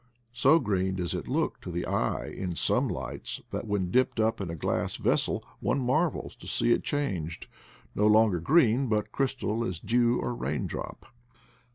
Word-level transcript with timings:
So 0.33 0.57
green 0.57 0.95
does 0.95 1.13
it 1.13 1.27
look 1.27 1.61
to 1.61 1.69
the 1.69 1.85
eye 1.85 2.25
in 2.29 2.55
some 2.55 2.87
lights 2.87 3.39
that 3.51 3.67
when 3.67 3.91
dipped 3.91 4.19
up 4.19 4.41
in 4.41 4.49
a 4.49 4.55
glass 4.55 4.95
vessel 4.95 5.43
one 5.59 5.79
marvels 5.79 6.35
to 6.37 6.47
see 6.47 6.71
it 6.73 6.83
changed, 6.83 7.45
no 7.93 8.07
longer 8.07 8.39
green, 8.39 8.89
bnt 8.89 9.11
crystal 9.11 9.63
as 9.63 9.79
dew 9.79 10.19
or 10.19 10.33
rain 10.33 10.65
drop. 10.65 11.05